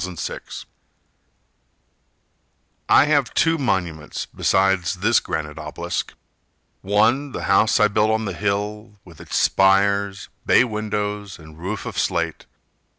Lambert 0.03 0.19
Hutchins 0.19 0.65
I 2.89 3.05
have 3.05 3.35
two 3.35 3.59
monuments 3.59 4.25
besides 4.25 4.95
this 4.95 5.19
granite 5.19 5.59
obelisk: 5.59 6.15
One, 6.81 7.33
the 7.33 7.43
house 7.43 7.79
I 7.79 7.87
built 7.87 8.09
on 8.09 8.25
the 8.25 8.33
hill, 8.33 8.95
With 9.05 9.21
its 9.21 9.37
spires, 9.37 10.27
bay 10.43 10.63
windows, 10.63 11.37
and 11.37 11.59
roof 11.59 11.85
of 11.85 11.99
slate. 11.99 12.47